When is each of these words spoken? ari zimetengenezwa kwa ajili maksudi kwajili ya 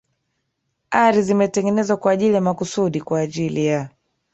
ari 1.01 1.21
zimetengenezwa 1.21 1.97
kwa 1.97 2.11
ajili 2.11 2.39
maksudi 2.39 3.01
kwajili 3.01 3.65
ya 3.65 3.89